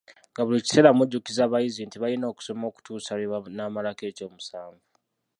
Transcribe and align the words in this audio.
Nga 0.31 0.41
buli 0.45 0.59
kiseera 0.65 0.89
mujjukiza 0.97 1.41
abayizi 1.45 1.81
nti 1.85 1.97
balina 2.01 2.25
okusoma 2.27 2.63
okutuusa 2.69 3.11
lwe 3.19 3.31
banaamalako 3.43 4.03
ekyomusanvu. 4.11 4.81